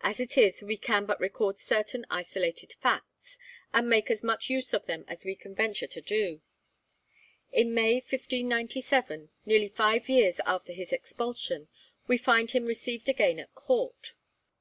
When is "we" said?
0.64-0.76, 5.24-5.36, 12.08-12.18